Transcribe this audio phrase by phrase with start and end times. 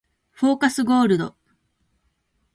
[0.31, 1.35] フォーカスゴールド